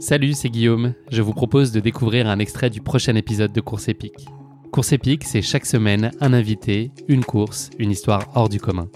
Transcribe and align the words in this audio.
Salut, 0.00 0.32
c'est 0.34 0.48
Guillaume. 0.48 0.94
Je 1.10 1.22
vous 1.22 1.32
propose 1.32 1.72
de 1.72 1.80
découvrir 1.80 2.28
un 2.28 2.38
extrait 2.38 2.70
du 2.70 2.80
prochain 2.80 3.16
épisode 3.16 3.52
de 3.52 3.60
Course 3.60 3.88
épique. 3.88 4.28
Course 4.70 4.92
épique, 4.92 5.24
c'est 5.24 5.42
chaque 5.42 5.66
semaine 5.66 6.12
un 6.20 6.32
invité, 6.32 6.92
une 7.08 7.24
course, 7.24 7.70
une 7.80 7.90
histoire 7.90 8.28
hors 8.36 8.48
du 8.48 8.60
commun. 8.60 8.88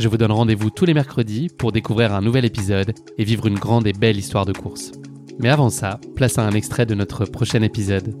Je 0.00 0.08
vous 0.08 0.16
donne 0.16 0.32
rendez-vous 0.32 0.70
tous 0.70 0.84
les 0.84 0.94
mercredis 0.94 1.48
pour 1.48 1.70
découvrir 1.70 2.12
un 2.12 2.22
nouvel 2.22 2.44
épisode 2.44 2.92
et 3.18 3.24
vivre 3.24 3.46
une 3.46 3.58
grande 3.58 3.86
et 3.86 3.92
belle 3.92 4.16
histoire 4.16 4.44
de 4.44 4.52
course. 4.52 4.90
Mais 5.38 5.48
avant 5.48 5.70
ça, 5.70 6.00
place 6.16 6.38
à 6.38 6.42
un 6.42 6.52
extrait 6.52 6.86
de 6.86 6.96
notre 6.96 7.24
prochain 7.24 7.62
épisode. 7.62 8.12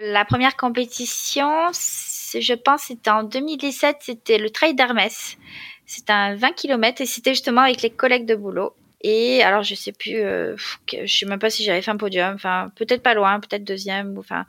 La 0.00 0.24
première 0.24 0.56
compétition, 0.56 1.48
je 1.72 2.54
pense, 2.54 2.82
c'était 2.88 3.10
en 3.10 3.22
2017, 3.22 3.98
c'était 4.00 4.38
le 4.38 4.50
Trail 4.50 4.74
d'Hermès. 4.74 5.38
C'était 5.86 6.12
un 6.12 6.36
20 6.36 6.52
km 6.52 7.00
et 7.00 7.06
c'était 7.06 7.34
justement 7.34 7.62
avec 7.62 7.82
les 7.82 7.90
collègues 7.90 8.26
de 8.26 8.34
boulot. 8.34 8.74
Et 9.02 9.42
alors, 9.42 9.62
je 9.62 9.74
sais 9.74 9.92
plus, 9.92 10.16
euh, 10.16 10.56
je 10.88 11.06
sais 11.06 11.26
même 11.26 11.40
pas 11.40 11.50
si 11.50 11.64
j'avais 11.64 11.82
fait 11.82 11.90
un 11.90 11.96
podium. 11.96 12.34
Enfin, 12.34 12.70
peut-être 12.76 13.02
pas 13.02 13.14
loin, 13.14 13.40
peut-être 13.40 13.64
deuxième. 13.64 14.16
Enfin, 14.16 14.46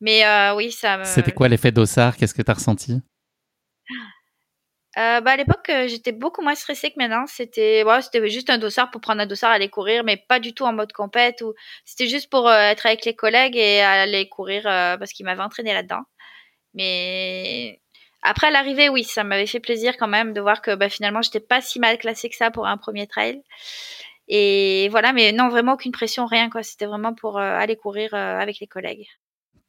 mais 0.00 0.24
euh, 0.24 0.54
oui, 0.54 0.70
ça. 0.70 0.98
Me... 0.98 1.04
C'était 1.04 1.32
quoi 1.32 1.48
l'effet 1.48 1.72
d'ossard? 1.72 2.16
Qu'est-ce 2.16 2.34
que 2.34 2.42
tu 2.42 2.50
as 2.50 2.54
ressenti? 2.54 3.02
Euh, 4.98 5.20
bah 5.20 5.32
à 5.32 5.36
l'époque, 5.36 5.70
j'étais 5.86 6.12
beaucoup 6.12 6.42
moins 6.42 6.54
stressée 6.54 6.90
que 6.90 6.96
maintenant. 6.98 7.24
C'était, 7.26 7.84
ouais, 7.84 8.02
c'était 8.02 8.28
juste 8.28 8.50
un 8.50 8.58
dossard 8.58 8.90
pour 8.90 9.00
prendre 9.00 9.20
un 9.20 9.26
dossard, 9.26 9.50
aller 9.50 9.68
courir, 9.68 10.04
mais 10.04 10.16
pas 10.16 10.40
du 10.40 10.52
tout 10.52 10.64
en 10.64 10.72
mode 10.72 10.92
compète. 10.92 11.42
Ou 11.42 11.54
c'était 11.84 12.08
juste 12.08 12.30
pour 12.30 12.50
être 12.50 12.86
avec 12.86 13.04
les 13.04 13.14
collègues 13.14 13.56
et 13.56 13.80
aller 13.80 14.28
courir 14.28 14.62
parce 14.64 15.12
qu'ils 15.12 15.26
m'avaient 15.26 15.42
entraîné 15.42 15.74
là-dedans. 15.74 16.02
Mais 16.74 17.79
après 18.22 18.50
l'arrivée, 18.50 18.88
oui, 18.88 19.04
ça 19.04 19.24
m'avait 19.24 19.46
fait 19.46 19.60
plaisir 19.60 19.96
quand 19.96 20.08
même 20.08 20.32
de 20.32 20.40
voir 20.40 20.60
que 20.60 20.74
bah, 20.74 20.88
finalement, 20.88 21.22
j'étais 21.22 21.40
pas 21.40 21.60
si 21.60 21.78
mal 21.78 21.98
classée 21.98 22.28
que 22.28 22.36
ça 22.36 22.50
pour 22.50 22.66
un 22.66 22.76
premier 22.76 23.06
trail. 23.06 23.42
Et 24.28 24.88
voilà, 24.90 25.12
mais 25.12 25.32
non, 25.32 25.48
vraiment 25.48 25.72
aucune 25.72 25.92
pression, 25.92 26.26
rien 26.26 26.50
quoi. 26.50 26.62
C'était 26.62 26.86
vraiment 26.86 27.14
pour 27.14 27.38
euh, 27.38 27.58
aller 27.58 27.76
courir 27.76 28.14
euh, 28.14 28.38
avec 28.38 28.60
les 28.60 28.66
collègues. 28.66 29.06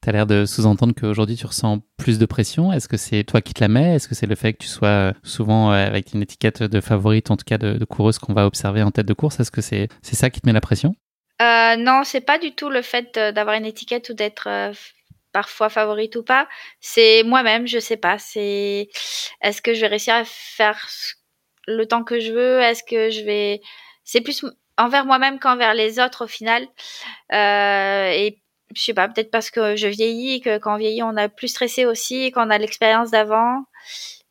Tu 0.03 0.09
as 0.09 0.11
l'air 0.11 0.27
de 0.27 0.45
sous-entendre 0.45 0.93
qu'aujourd'hui 0.99 1.35
tu 1.35 1.45
ressens 1.45 1.79
plus 1.97 2.19
de 2.19 2.25
pression. 2.25 2.73
Est-ce 2.73 2.87
que 2.87 2.97
c'est 2.97 3.23
toi 3.23 3.41
qui 3.41 3.53
te 3.53 3.61
la 3.61 3.67
mets? 3.67 3.95
Est-ce 3.95 4.07
que 4.07 4.15
c'est 4.15 4.27
le 4.27 4.35
fait 4.35 4.53
que 4.53 4.59
tu 4.59 4.67
sois 4.67 4.87
euh, 4.87 5.13
souvent 5.23 5.71
avec 5.71 6.13
une 6.13 6.21
étiquette 6.21 6.61
de 6.61 6.81
favorite, 6.81 7.31
en 7.31 7.37
tout 7.37 7.45
cas 7.45 7.57
de, 7.57 7.83
coureuse 7.85 8.19
qu'on 8.19 8.33
va 8.33 8.45
observer 8.45 8.83
en 8.83 8.91
tête 8.91 9.05
de 9.07 9.13
course? 9.13 9.39
Est-ce 9.39 9.51
que 9.51 9.61
c'est 9.61 9.89
ça 10.03 10.29
qui 10.29 10.41
te 10.41 10.47
met 10.47 10.53
la 10.53 10.61
pression? 10.61 10.95
Euh, 11.41 11.75
Non, 11.75 12.03
c'est 12.03 12.21
pas 12.21 12.37
du 12.37 12.53
tout 12.53 12.69
le 12.69 12.81
fait 12.81 13.15
d'avoir 13.15 13.55
une 13.55 13.65
étiquette 13.65 14.09
ou 14.09 14.13
d'être 14.13 14.47
parfois 15.31 15.69
favorite 15.69 16.15
ou 16.15 16.23
pas. 16.23 16.47
C'est 16.79 17.23
moi-même, 17.23 17.67
je 17.67 17.79
sais 17.79 17.97
pas. 17.97 18.17
C'est 18.19 18.89
est-ce 19.41 19.61
que 19.61 19.73
je 19.73 19.81
vais 19.81 19.87
réussir 19.87 20.15
à 20.15 20.23
faire 20.25 20.87
le 21.67 21.85
temps 21.87 22.03
que 22.03 22.19
je 22.19 22.33
veux? 22.33 22.59
Est-ce 22.61 22.83
que 22.83 23.09
je 23.09 23.21
vais 23.23 23.61
C'est 24.03 24.21
plus 24.21 24.45
envers 24.77 25.05
moi-même 25.05 25.39
qu'envers 25.39 25.73
les 25.73 25.99
autres 25.99 26.25
au 26.25 26.27
final. 26.27 26.67
Euh, 27.33 28.09
et 28.11 28.41
je 28.75 28.81
sais 28.81 28.93
pas, 28.93 29.07
peut-être 29.09 29.31
parce 29.31 29.51
que 29.51 29.75
je 29.75 29.87
vieillis, 29.87 30.41
que 30.41 30.57
quand 30.57 30.75
on 30.75 30.77
vieillit, 30.77 31.03
on 31.03 31.17
a 31.17 31.29
plus 31.29 31.49
stressé 31.49 31.85
aussi, 31.85 32.31
qu'on 32.31 32.49
a 32.49 32.57
l'expérience 32.57 33.11
d'avant. 33.11 33.63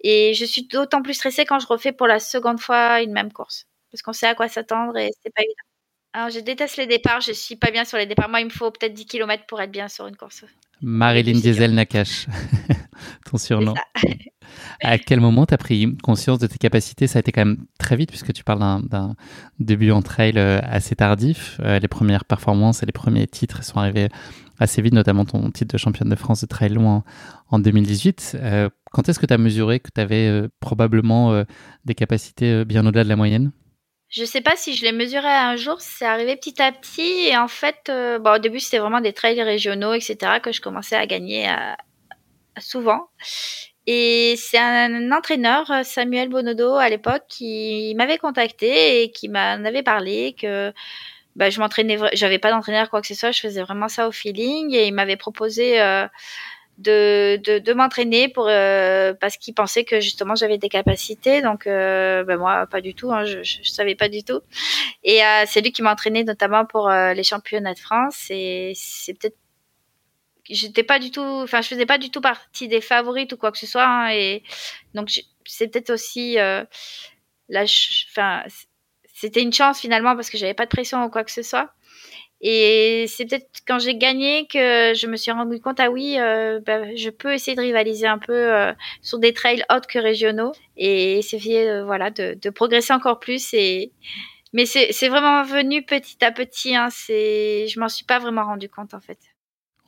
Et 0.03 0.35
je 0.35 0.45
suis 0.45 0.67
d'autant 0.67 1.03
plus 1.03 1.15
stressée 1.15 1.45
quand 1.45 1.59
je 1.61 1.67
refais 1.67 1.93
pour 1.93 2.07
la 2.07 2.21
seconde 2.21 2.61
fois 2.61 3.03
une 3.03 3.13
même 3.13 3.33
course. 3.33 3.67
Parce 3.91 4.03
qu'on 4.03 4.13
sait 4.13 4.27
à 4.27 4.35
quoi 4.35 4.49
s'attendre 4.49 4.97
et 4.99 5.11
c'est 5.23 5.33
pas 5.35 5.43
évident. 5.43 6.31
Je 6.31 6.41
déteste 6.41 6.77
les 6.79 6.87
départs, 6.87 7.21
je 7.21 7.33
suis 7.33 7.57
pas 7.57 7.71
bien 7.71 7.85
sur 7.85 7.99
les 7.99 8.07
départs. 8.07 8.29
Moi, 8.29 8.41
il 8.41 8.47
me 8.47 8.51
faut 8.51 8.71
peut-être 8.71 8.95
10 8.95 9.07
km 9.07 9.47
pour 9.47 9.61
être 9.61 9.71
bien 9.73 9.89
sur 9.89 10.07
une 10.07 10.17
course. 10.17 10.45
Marilyn 10.83 11.39
Diesel 11.39 11.75
Nakash, 11.75 12.27
ton 13.31 13.39
surnom. 13.39 13.75
à 14.83 14.99
quel 14.99 15.21
moment 15.21 15.47
tu 15.47 15.55
as 15.55 15.59
pris 15.59 15.97
conscience 16.03 16.39
de 16.39 16.47
tes 16.47 16.59
capacités? 16.59 17.07
Ça 17.07 17.19
a 17.19 17.21
été 17.21 17.33
quand 17.33 17.45
même 17.45 17.67
très 17.79 17.97
vite, 17.97 18.11
puisque 18.11 18.33
tu 18.33 18.45
parles 18.45 18.83
d'un 18.89 19.15
début 19.59 19.91
en 19.91 20.03
trail 20.03 20.35
euh, 20.37 20.61
assez 20.63 20.97
tardif. 20.97 21.61
Euh, 21.61 21.79
les 21.79 21.89
premières 21.89 22.25
performances 22.25 22.83
et 22.83 22.87
les 22.87 22.93
premiers 22.93 23.27
titres 23.27 23.63
sont 23.65 23.79
arrivés 23.79 24.09
assez 24.59 24.83
vite, 24.83 24.95
notamment 24.95 25.25
ton 25.25 25.51
titre 25.51 25.73
de 25.75 25.79
championne 25.79 26.09
de 26.09 26.17
France 26.17 26.43
de 26.43 26.47
trail 26.47 26.71
long 26.71 27.03
en, 27.49 27.59
2018. 27.59 28.37
Euh, 28.41 28.69
quand 28.93 29.09
est-ce 29.09 29.19
que 29.19 29.27
tu 29.27 29.35
as 29.35 29.39
mesuré 29.39 29.81
que 29.81 29.91
tu 29.95 30.01
avais 30.01 30.49
probablement 30.61 31.45
des 31.85 31.95
capacités 31.95 32.65
bien 32.65 32.85
au-delà 32.87 33.05
de 33.05 33.09
la 33.09 33.17
moyenne? 33.17 33.53
Je 34.11 34.25
sais 34.25 34.41
pas 34.41 34.57
si 34.57 34.75
je 34.75 34.85
l'ai 34.85 34.93
mesuré 34.93 35.29
un 35.29 35.57
jour, 35.57 35.81
c'est 35.81 36.05
arrivé 36.05 36.37
petit 36.37 36.61
à 36.61 36.73
petit. 36.73 37.29
Et 37.29 37.37
en 37.37 37.49
fait, 37.49 37.89
euh, 37.89 38.19
au 38.19 38.39
début, 38.39 38.61
c'était 38.61 38.79
vraiment 38.79 39.01
des 39.01 39.13
trails 39.13 39.43
régionaux, 39.43 39.95
etc., 39.95 40.41
que 40.43 40.53
je 40.53 40.61
commençais 40.61 40.97
à 40.97 41.07
gagner 41.07 41.49
euh, 41.49 41.55
souvent. 42.59 43.09
Et 43.87 44.35
c'est 44.37 44.59
un 44.59 45.13
entraîneur, 45.13 45.73
Samuel 45.85 46.29
Bonodo, 46.29 46.75
à 46.75 46.89
l'époque, 46.89 47.23
qui 47.29 47.95
m'avait 47.97 48.19
contacté 48.19 49.03
et 49.03 49.11
qui 49.13 49.29
m'en 49.29 49.65
avait 49.65 49.83
parlé 49.83 50.35
que 50.39 50.73
bah, 51.37 51.49
je 51.51 51.61
m'entraînais, 51.61 51.99
j'avais 52.13 52.39
pas 52.39 52.51
d'entraîneur 52.51 52.91
quoi 52.91 53.01
que 53.01 53.07
ce 53.07 53.15
soit, 53.15 53.31
je 53.31 53.41
faisais 53.41 53.63
vraiment 53.63 53.89
ça 53.89 54.09
au 54.09 54.13
feeling 54.13 54.75
et 54.75 54.87
il 54.87 54.93
m'avait 54.93 55.17
proposé 55.17 55.81
euh, 55.81 56.07
de, 56.81 57.37
de, 57.45 57.59
de 57.59 57.73
m'entraîner 57.75 58.29
pour 58.29 58.49
euh, 58.49 59.13
parce 59.15 59.37
qu'il 59.37 59.55
pensait 59.55 59.85
que 59.85 60.01
justement 60.01 60.35
j'avais 60.35 60.59
des 60.59 60.69
capacités. 60.69 61.43
Donc 61.43 61.67
euh, 61.67 62.25
ben 62.25 62.39
moi 62.39 62.67
pas 62.67 62.81
du 62.81 62.95
tout 62.95 63.13
hein, 63.13 63.25
je, 63.25 63.43
je, 63.43 63.63
savais 63.71 63.95
pas 63.95 64.09
du 64.09 64.25
tout. 64.25 64.41
Et 65.05 65.23
euh, 65.23 65.45
c'est 65.47 65.61
lui 65.61 65.73
qui 65.73 65.83
m'a 65.83 65.93
entraîné 65.93 66.25
notamment 66.25 66.65
pour 66.65 66.89
euh, 66.89 67.13
les 67.13 67.23
championnats 67.23 67.75
de 67.75 67.79
France. 67.79 68.27
Et 68.31 68.73
c'est 68.75 69.15
peut-être 69.15 69.37
j'étais 70.49 70.83
pas 70.83 70.99
du 70.99 71.11
tout 71.11 71.21
enfin 71.21 71.61
je 71.61 71.69
faisais 71.69 71.87
pas 71.87 71.99
du 71.99 72.11
tout 72.11 72.21
partie 72.21 72.67
des 72.67 72.81
favorites 72.81 73.33
ou 73.33 73.37
quoi 73.37 73.53
que 73.53 73.59
ce 73.59 73.67
soit 73.67 73.87
hein, 73.87 74.09
et 74.11 74.43
donc 74.95 75.11
c'est 75.45 75.69
peut-être 75.69 75.91
aussi 75.91 76.41
euh, 76.41 76.65
la 77.49 77.65
enfin 78.11 78.43
c'était 79.15 79.43
une 79.43 79.53
chance 79.53 79.81
finalement 79.81 80.17
parce 80.17 80.29
que 80.31 80.39
j'avais 80.39 80.55
pas 80.55 80.65
de 80.65 80.71
pression 80.71 81.05
ou 81.05 81.11
quoi 81.11 81.23
que 81.23 81.31
ce 81.31 81.43
soit 81.43 81.73
et 82.43 83.05
c'est 83.07 83.27
peut-être 83.27 83.49
quand 83.67 83.79
j'ai 83.79 83.97
gagné 83.97 84.47
que 84.47 84.95
je 84.95 85.07
me 85.07 85.17
suis 85.17 85.31
rendu 85.31 85.61
compte, 85.61 85.79
ah 85.79 85.91
oui, 85.91 86.17
euh, 86.19 86.59
bah, 86.65 86.95
je 86.95 87.11
peux 87.11 87.35
essayer 87.35 87.55
de 87.55 87.61
rivaliser 87.61 88.07
un 88.07 88.17
peu 88.17 88.33
euh, 88.33 88.73
sur 89.03 89.19
des 89.19 89.35
trails 89.35 89.63
autres 89.71 89.87
que 89.87 89.99
régionaux 89.99 90.53
et 90.79 91.19
essayer 91.19 91.69
euh, 91.69 91.85
voilà, 91.85 92.11
de, 92.11 92.51
progresser 92.51 92.95
encore 92.95 93.21
plus. 93.21 93.53
Et... 93.53 93.93
Mais 94.55 94.65
c'est 94.65 95.09
vraiment 95.09 95.45
venu 95.45 95.83
petit 95.83 96.25
à 96.25 96.33
petit, 96.33 96.75
hein, 96.75 96.89
je 96.89 97.79
m'en 97.79 97.89
suis 97.89 98.05
pas 98.05 98.19
vraiment 98.19 98.45
rendu 98.45 98.69
compte 98.69 98.95
en 98.95 99.01
fait. 99.01 99.19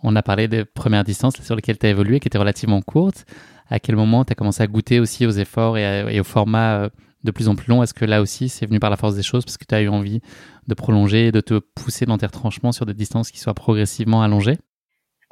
On 0.04 0.14
a 0.14 0.22
parlé 0.22 0.46
des 0.46 0.64
premières 0.64 1.04
distances 1.04 1.40
sur 1.42 1.56
lesquelles 1.56 1.78
tu 1.78 1.86
as 1.86 1.90
évolué, 1.90 2.20
qui 2.20 2.28
étaient 2.28 2.38
relativement 2.38 2.82
courtes. 2.82 3.24
À 3.70 3.80
quel 3.80 3.96
moment 3.96 4.24
tu 4.24 4.32
as 4.32 4.34
commencé 4.34 4.62
à 4.62 4.66
goûter 4.66 5.00
aussi 5.00 5.26
aux 5.26 5.30
efforts 5.30 5.78
et 5.78 6.20
au 6.20 6.24
format 6.24 6.90
de 7.24 7.30
plus 7.30 7.48
en 7.48 7.54
plus 7.54 7.68
long 7.68 7.82
Est-ce 7.82 7.94
que 7.94 8.04
là 8.04 8.20
aussi, 8.20 8.48
c'est 8.48 8.66
venu 8.66 8.80
par 8.80 8.90
la 8.90 8.96
force 8.96 9.14
des 9.14 9.22
choses 9.22 9.44
parce 9.44 9.58
que 9.58 9.64
tu 9.64 9.74
as 9.74 9.82
eu 9.82 9.88
envie 9.88 10.20
de 10.66 10.74
prolonger, 10.74 11.32
de 11.32 11.40
te 11.40 11.58
pousser 11.58 12.06
dans 12.06 12.18
tes 12.18 12.26
retranchements 12.26 12.72
sur 12.72 12.86
des 12.86 12.94
distances 12.94 13.30
qui 13.30 13.38
soient 13.38 13.54
progressivement 13.54 14.22
allongées? 14.22 14.58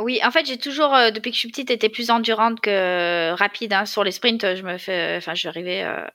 Oui, 0.00 0.18
en 0.24 0.30
fait, 0.30 0.46
j'ai 0.46 0.56
toujours, 0.56 0.94
euh, 0.94 1.10
depuis 1.10 1.30
que 1.30 1.34
je 1.34 1.40
suis 1.40 1.50
petite, 1.50 1.70
été 1.70 1.90
plus 1.90 2.10
endurante 2.10 2.60
que 2.60 3.32
rapide. 3.34 3.72
Hein. 3.74 3.84
Sur 3.84 4.02
les 4.02 4.12
sprints, 4.12 4.56
je 4.56 4.62
me 4.62 4.78
fais, 4.78 5.16
enfin, 5.18 5.34
j'arrivais, 5.34 5.82
euh, 5.82 6.06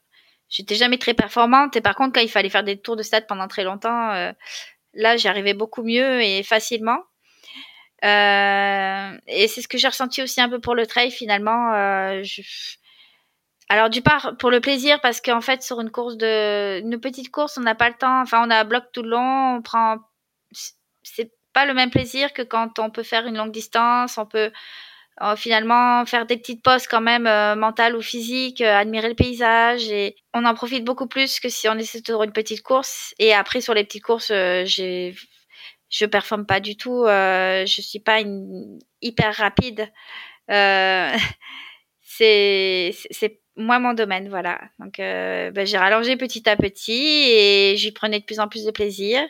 j'étais 0.50 0.76
jamais 0.76 0.98
très 0.98 1.14
performante. 1.14 1.76
Et 1.76 1.82
par 1.82 1.96
contre, 1.96 2.14
quand 2.14 2.22
il 2.22 2.30
fallait 2.30 2.50
faire 2.50 2.64
des 2.64 2.78
tours 2.78 2.96
de 2.96 3.04
stade 3.04 3.28
pendant 3.28 3.48
très 3.48 3.64
longtemps, 3.64 4.12
euh, 4.14 4.32
là, 4.96 5.18
j'arrivais 5.18 5.54
beaucoup 5.54 5.84
mieux 5.84 6.22
et 6.24 6.42
facilement. 6.44 6.98
et 8.02 9.48
c'est 9.48 9.62
ce 9.62 9.68
que 9.68 9.78
j'ai 9.78 9.88
ressenti 9.88 10.22
aussi 10.24 10.42
un 10.42 10.50
peu 10.50 10.60
pour 10.60 10.76
le 10.76 10.88
trail 10.88 11.12
finalement. 11.12 11.72
Je 12.24 12.42
alors 13.70 13.90
du 13.90 14.02
part 14.02 14.36
pour 14.38 14.52
le 14.52 14.62
plaisir 14.62 15.02
parce 15.02 15.22
qu'en 15.22 15.42
fait 15.42 15.64
sur 15.64 15.82
une 15.82 15.90
course 15.90 16.18
de 16.18 16.80
une 16.82 17.00
petite 17.00 17.32
course 17.32 17.58
on 17.58 17.62
n'a 17.62 17.76
pas 17.76 17.90
le 17.90 17.96
temps 17.96 18.22
enfin 18.22 18.46
on 18.46 18.50
a 18.50 18.60
un 18.60 18.64
bloc 18.64 18.86
tout 18.94 19.02
le 19.02 19.10
long 19.10 19.56
on 19.56 19.62
prend 19.62 19.98
c'est 21.04 21.32
pas 21.54 21.66
le 21.66 21.74
même 21.74 21.90
plaisir 21.90 22.34
que 22.34 22.42
quand 22.42 22.80
on 22.80 22.90
peut 22.92 23.04
faire 23.04 23.26
une 23.26 23.38
longue 23.38 23.52
distance 23.52 24.18
on 24.18 24.26
peut 24.26 24.52
euh, 25.22 25.38
finalement 25.38 26.06
faire 26.06 26.26
des 26.26 26.36
petites 26.36 26.62
pauses 26.62 26.88
quand 26.88 27.00
même 27.00 27.26
euh, 27.26 27.56
mentales 27.56 27.96
ou 27.96 28.02
physiques 28.02 28.60
euh, 28.60 28.76
admirer 28.76 29.08
le 29.08 29.16
paysage 29.16 29.90
et 29.90 30.18
on 30.34 30.44
en 30.44 30.54
profite 30.54 30.84
beaucoup 30.84 31.08
plus 31.08 31.40
que 31.40 31.48
si 31.48 31.70
on 31.70 31.76
essaie 31.76 32.02
de 32.02 32.14
une 32.26 32.34
petite 32.34 32.62
course. 32.62 33.16
Et 33.18 33.34
après 33.34 33.62
sur 33.62 33.74
les 33.74 33.86
petites 33.86 34.04
courses 34.04 34.28
j'ai 34.28 35.16
je 35.90 36.06
performe 36.06 36.46
pas 36.46 36.60
du 36.60 36.76
tout 36.76 37.06
je 37.08 37.66
suis 37.66 38.00
pas 38.00 38.20
une 38.20 38.78
hyper 39.02 39.34
rapide 39.36 39.90
c'est 42.02 42.94
c'est 43.12 43.40
moi 43.58 43.80
mon 43.80 43.94
domaine, 43.94 44.30
voilà. 44.30 44.60
Donc 44.80 45.00
euh, 45.00 45.52
ben, 45.52 45.66
j'ai 45.66 45.78
rallongé 45.78 46.18
petit 46.18 46.48
à 46.50 46.56
petit 46.56 47.26
et 47.30 47.76
j'y 47.78 47.92
prenais 47.92 48.20
de 48.20 48.26
plus 48.26 48.40
en 48.40 48.48
plus 48.48 48.66
de 48.66 48.72
plaisir. 48.72 49.22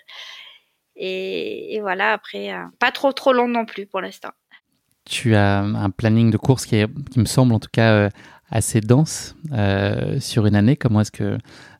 Et, 0.97 1.79
voilà, 1.81 2.13
après, 2.13 2.53
euh, 2.53 2.63
pas 2.79 2.91
trop 2.91 3.11
trop 3.11 3.33
long 3.33 3.49
non 3.49 3.65
plus 3.65 3.85
pour 3.85 3.99
l'instant. 3.99 4.31
Tu 5.03 5.35
as 5.35 5.59
un 5.59 5.89
planning 5.89 6.31
de 6.31 6.37
course 6.37 6.65
qui 6.65 6.85
me 7.17 7.25
semble 7.25 7.53
en 7.53 7.59
tout 7.59 7.69
cas 7.71 7.91
euh, 7.91 8.09
assez 8.49 8.79
dense 8.79 9.35
sur 10.19 10.45
une 10.45 10.55
année. 10.55 10.77
Comment 10.77 11.01
est-ce 11.01 11.11
que 11.11 11.37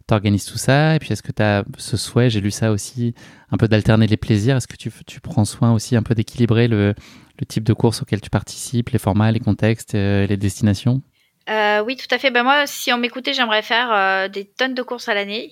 tu 0.07 0.13
organises 0.13 0.45
tout 0.45 0.57
ça? 0.57 0.95
Et 0.95 0.99
puis 0.99 1.13
est-ce 1.13 1.23
que 1.23 1.31
tu 1.31 1.41
as 1.41 1.63
ce 1.77 1.97
souhait, 1.97 2.29
j'ai 2.29 2.41
lu 2.41 2.51
ça 2.51 2.71
aussi, 2.71 3.15
un 3.51 3.57
peu 3.57 3.67
d'alterner 3.67 4.05
les 4.05 4.17
plaisirs 4.17 4.57
Est-ce 4.57 4.67
que 4.67 4.75
tu, 4.75 4.91
tu, 5.07 5.21
prends 5.21 5.45
soin 5.45 5.73
aussi 5.73 5.95
un 5.95 6.03
peu 6.03 6.13
d'équilibrer 6.13 6.67
le, 6.67 6.93
le 7.39 7.45
type 7.45 7.63
de 7.63 7.73
course 7.73 8.01
auquel 8.01 8.19
tu 8.19 8.29
participes, 8.29 8.89
les 8.89 8.99
formats, 8.99 9.31
les 9.31 9.39
contextes, 9.39 9.93
les 9.93 10.37
destinations? 10.37 11.01
Euh, 11.49 11.83
oui, 11.83 11.95
tout 11.95 12.13
à 12.13 12.17
fait. 12.17 12.31
Ben 12.31 12.43
moi, 12.43 12.65
si 12.67 12.91
on 12.91 12.97
m'écoutait, 12.97 13.33
j'aimerais 13.33 13.61
faire 13.61 13.91
euh, 13.91 14.27
des 14.27 14.45
tonnes 14.45 14.73
de 14.73 14.81
courses 14.81 15.09
à 15.09 15.13
l'année. 15.13 15.51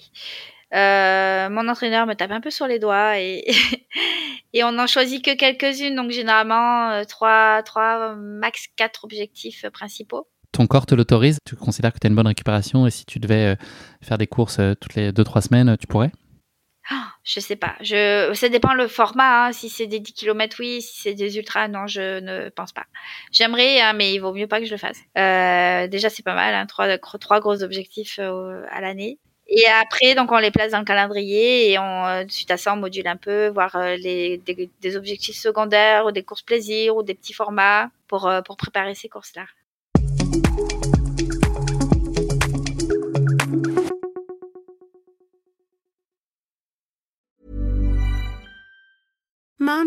Euh, 0.73 1.49
mon 1.49 1.67
entraîneur 1.67 2.07
me 2.07 2.15
tape 2.15 2.31
un 2.31 2.41
peu 2.41 2.49
sur 2.49 2.65
les 2.65 2.79
doigts 2.79 3.19
et, 3.19 3.45
et 4.53 4.63
on 4.63 4.71
n'en 4.71 4.87
choisit 4.87 5.23
que 5.23 5.35
quelques-unes, 5.35 5.95
donc 5.95 6.09
généralement 6.09 7.03
trois, 7.05 7.61
trois, 7.61 8.15
max 8.15 8.67
quatre 8.75 9.03
objectifs 9.03 9.65
principaux. 9.71 10.27
Ton 10.51 10.65
corps 10.65 10.87
te 10.87 10.95
l'autorise? 10.95 11.37
Tu 11.45 11.55
considères 11.55 11.93
que 11.93 11.99
tu 11.99 12.07
as 12.07 12.09
une 12.09 12.15
bonne 12.15 12.27
récupération 12.27 12.87
et 12.87 12.91
si 12.91 13.05
tu 13.05 13.19
devais 13.19 13.55
faire 14.01 14.17
des 14.17 14.27
courses 14.27 14.59
toutes 14.81 14.95
les 14.95 15.11
deux, 15.11 15.23
trois 15.23 15.41
semaines, 15.41 15.77
tu 15.77 15.85
pourrais? 15.85 16.11
Je 17.23 17.39
sais 17.39 17.55
pas. 17.55 17.75
Ça 17.81 18.49
dépend 18.49 18.73
le 18.73 18.87
format. 18.87 19.47
Hein. 19.47 19.53
Si 19.53 19.69
c'est 19.69 19.87
des 19.87 19.99
10 19.99 20.13
km, 20.13 20.57
oui. 20.59 20.81
Si 20.81 21.01
c'est 21.01 21.13
des 21.13 21.37
ultras, 21.37 21.67
non, 21.67 21.87
je 21.87 22.19
ne 22.19 22.49
pense 22.49 22.71
pas. 22.71 22.85
J'aimerais, 23.31 23.79
hein, 23.81 23.93
mais 23.93 24.13
il 24.13 24.19
vaut 24.19 24.33
mieux 24.33 24.47
pas 24.47 24.59
que 24.59 24.65
je 24.65 24.71
le 24.71 24.77
fasse. 24.77 24.99
Euh, 25.17 25.87
déjà, 25.87 26.09
c'est 26.09 26.23
pas 26.23 26.35
mal. 26.35 26.53
Hein, 26.53 26.65
trois, 26.67 27.39
gros 27.39 27.63
objectifs 27.63 28.19
euh, 28.19 28.65
à 28.69 28.81
l'année. 28.81 29.19
Et 29.47 29.67
après, 29.67 30.15
donc, 30.15 30.31
on 30.31 30.37
les 30.37 30.51
place 30.51 30.71
dans 30.71 30.79
le 30.79 30.85
calendrier 30.85 31.71
et 31.71 31.77
on, 31.77 32.05
euh, 32.05 32.23
suite 32.29 32.49
à 32.51 32.57
ça, 32.57 32.73
on 32.73 32.77
module 32.77 33.07
un 33.07 33.17
peu, 33.17 33.49
voir 33.49 33.77
des, 34.01 34.41
objectifs 34.95 35.35
secondaires 35.35 36.05
ou 36.05 36.11
des 36.11 36.23
courses 36.23 36.43
plaisir 36.43 36.95
ou 36.95 37.03
des 37.03 37.13
petits 37.13 37.33
formats 37.33 37.89
pour 38.07 38.29
préparer 38.57 38.95
ces 38.95 39.09
courses-là. 39.09 39.45